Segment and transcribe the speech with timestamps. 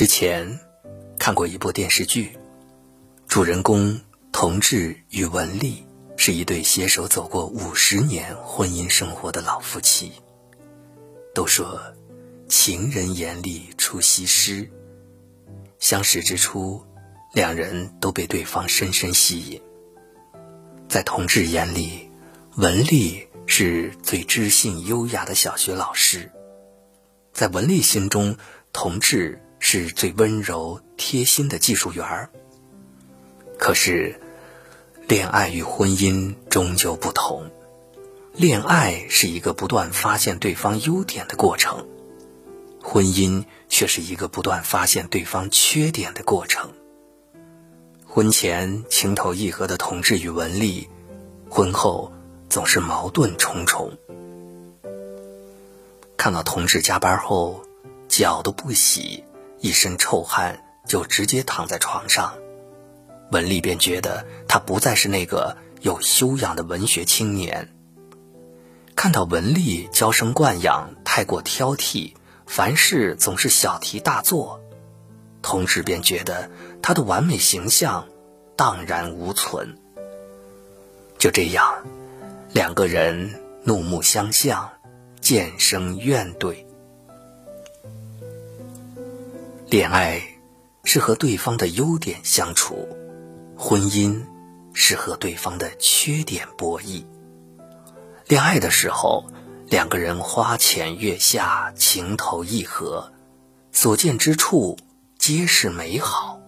[0.00, 0.58] 之前
[1.18, 2.32] 看过一部电视剧，
[3.28, 4.00] 主人公
[4.32, 5.84] 同志与文丽
[6.16, 10.12] 是一对携手走过五十年婚姻生活的老夫妻。
[11.34, 11.82] 都说
[12.48, 14.70] 情人眼里出西施，
[15.78, 16.82] 相识之初，
[17.34, 19.60] 两人都被对方深深吸引。
[20.88, 22.08] 在同志眼里，
[22.56, 26.20] 文丽是最知性优雅的小学老师；
[27.34, 28.38] 在文丽心中，
[28.72, 29.38] 同志。
[29.72, 32.28] 是最温柔贴心的技术员儿。
[33.56, 34.20] 可是，
[35.06, 37.48] 恋爱与婚姻终究不同。
[38.34, 41.86] 恋爱是一个不断发现对方优点的过程，
[42.82, 46.72] 婚姻却是一个不断发现对方缺点的过程。
[48.04, 50.88] 婚前情投意合的同志与文丽，
[51.48, 52.12] 婚后
[52.48, 53.96] 总是矛盾重重。
[56.16, 57.62] 看到同志加班后
[58.08, 59.22] 脚都不洗。
[59.60, 62.34] 一身臭汗就直接躺在床上，
[63.30, 67.68] 文丽便觉得他不再是那个有修养的文学青年。
[68.96, 72.14] 看到文丽娇生惯养、太过挑剔，
[72.46, 74.60] 凡事总是小题大做，
[75.42, 76.50] 同志便觉得
[76.82, 78.08] 他的完美形象
[78.56, 79.78] 荡然无存。
[81.18, 81.84] 就这样，
[82.52, 84.70] 两个人怒目相向，
[85.20, 86.64] 渐生怨怼。
[89.70, 90.20] 恋爱
[90.82, 92.88] 是和对方的优点相处，
[93.56, 94.20] 婚姻
[94.72, 97.04] 是和对方的缺点博弈。
[98.26, 99.24] 恋爱的时候，
[99.68, 103.12] 两个人花前月下，情投意合，
[103.70, 104.76] 所见之处
[105.20, 106.40] 皆是美好。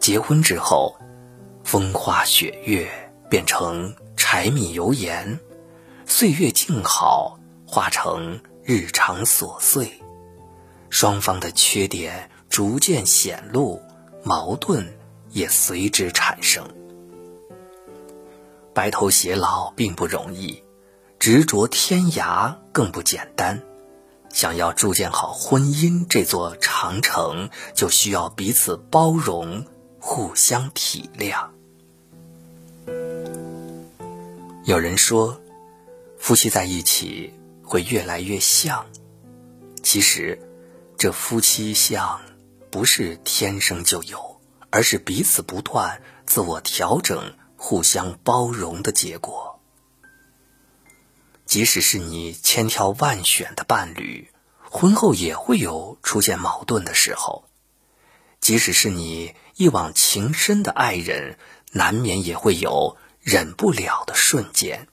[0.00, 0.96] 结婚之后，
[1.62, 2.90] 风花雪月
[3.30, 5.38] 变成柴米油盐，
[6.04, 9.88] 岁月静好化成日常琐碎。
[10.90, 13.82] 双方的缺点逐渐显露，
[14.24, 14.96] 矛盾
[15.30, 16.66] 也随之产生。
[18.72, 20.62] 白头偕老并不容易，
[21.18, 23.62] 执着天涯更不简单。
[24.32, 29.64] 想要筑建好婚姻这座长城，就需要彼此包容，
[29.98, 31.48] 互相体谅。
[34.64, 35.40] 有人说，
[36.18, 37.32] 夫妻在一起
[37.62, 38.86] 会越来越像，
[39.82, 40.38] 其实。
[40.98, 42.22] 这夫妻相
[42.70, 44.40] 不是天生就有，
[44.70, 49.60] 而是彼此不断自我调整、互相包容的结果。
[51.44, 54.30] 即使是你千挑万选的伴侣，
[54.62, 57.44] 婚后也会有出现矛盾的时候；
[58.40, 61.38] 即使是你一往情深的爱人，
[61.72, 64.88] 难免也会有忍不了的瞬间。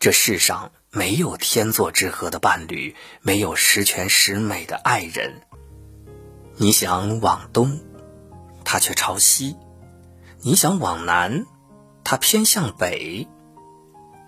[0.00, 0.72] 这世上。
[0.98, 5.42] 没有天作之合的伴侣，没有十全十美的爱人。
[6.56, 7.78] 你想往东，
[8.64, 9.54] 他却朝西；
[10.40, 11.46] 你想往南，
[12.02, 13.28] 他偏向北。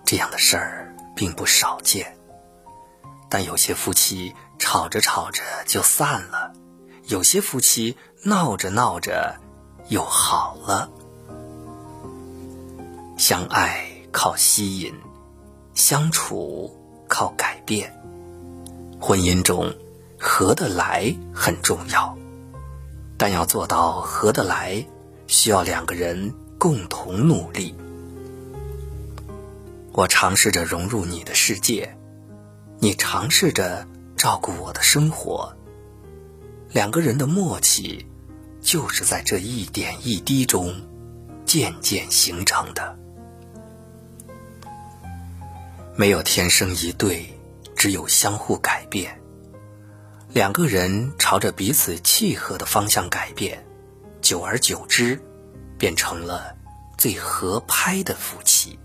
[0.05, 2.17] 这样的事儿并不少见。
[3.29, 6.53] 但有些夫妻吵着吵着就散了，
[7.09, 9.41] 有些夫妻闹着闹着
[9.89, 10.89] 又好了。
[13.19, 14.95] 相爱靠吸引。
[15.75, 16.77] 相处
[17.09, 17.93] 靠改变，
[19.01, 19.73] 婚姻中
[20.19, 22.17] 合得来很重要，
[23.17, 24.87] 但要做到合得来，
[25.27, 27.75] 需要两个人共同努力。
[29.93, 31.97] 我尝试着融入你的世界，
[32.79, 33.87] 你尝试着
[34.17, 35.57] 照顾我的生活，
[36.73, 38.07] 两个人的默契
[38.61, 40.75] 就是在这一点一滴中
[41.45, 42.97] 渐渐形成的。
[45.97, 47.27] 没有天生一对，
[47.77, 49.21] 只有相互改变。
[50.33, 53.63] 两个人朝着彼此契合的方向改变，
[54.23, 55.21] 久而久之，
[55.77, 56.55] 变成了
[56.97, 58.79] 最合拍的夫妻。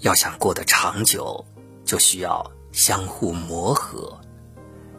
[0.00, 1.44] 要想过得长久，
[1.84, 4.18] 就需要相互磨合，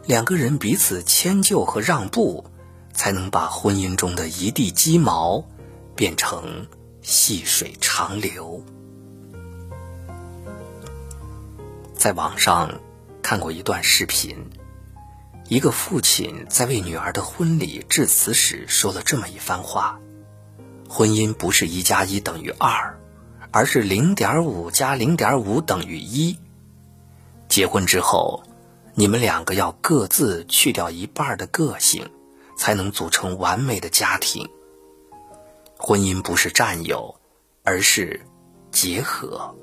[0.04, 2.44] 两个人彼此迁就和让步，
[2.92, 5.42] 才能把婚姻中的一地鸡毛
[5.96, 6.66] 变成
[7.00, 8.62] 细水长流。
[12.00, 12.80] 在网上
[13.20, 14.34] 看过一段视频，
[15.48, 20.00] 一个父亲在为女儿的婚礼致辞时说了这么一番话：
[20.88, 22.98] 婚姻不是一加一等于二，
[23.50, 26.38] 而是零点五加零点五等于一。
[27.48, 28.44] 结婚之后，
[28.94, 32.10] 你们两个要各自去掉一半的个性，
[32.56, 34.48] 才能组成完美的家庭。
[35.76, 37.20] 婚姻不是占有，
[37.62, 38.22] 而是
[38.72, 39.54] 结合。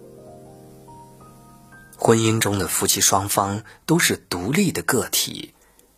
[2.00, 5.56] 婚姻中的夫妻双方都是独立的个体，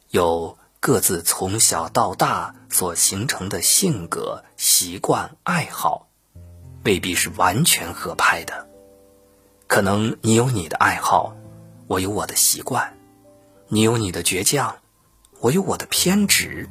[0.10, 6.07] 有各自从小到大所形成的性格、习惯、爱好，
[6.86, 8.69] 未必是完全合拍的。
[9.68, 11.36] 可能你有你的爱好，
[11.88, 12.94] 我有我的习惯；
[13.68, 14.78] 你有你的倔强，
[15.42, 16.69] 我有我的偏执。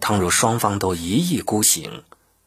[0.00, 2.02] 倘若双方都一意孤行，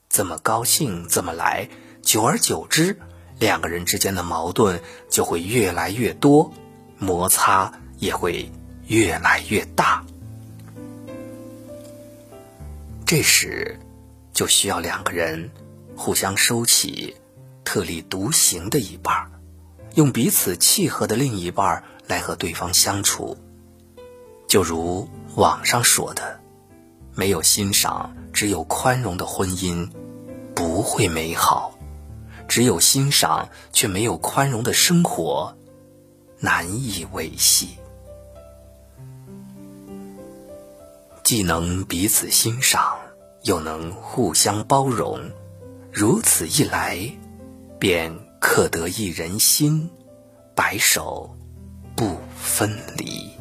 [0.10, 1.70] 怎么高兴怎么来，
[2.04, 3.00] 久而久之，
[3.40, 6.52] 两个人之间的矛盾就会越来越多，
[6.98, 8.52] 摩擦也会
[8.88, 10.04] 越来越大。
[13.06, 13.80] 这时，
[14.34, 15.50] 就需要两个人
[15.96, 17.16] 互相收起
[17.64, 19.32] 特立独行的一半，
[19.96, 23.38] 用彼此契合的另一半来和对方相处。
[24.48, 26.40] 就如网上说的。
[27.16, 29.90] 没有欣赏，只有宽容的婚姻
[30.54, 31.76] 不会美好；
[32.48, 35.58] 只有欣赏却没有宽容的生活
[36.40, 37.78] 难以维系。
[41.24, 42.98] 既能彼此欣赏，
[43.44, 45.20] 又能互相包容，
[45.92, 47.12] 如此一来，
[47.78, 49.90] 便可得一人心，
[50.56, 51.36] 白首
[51.96, 53.37] 不分离。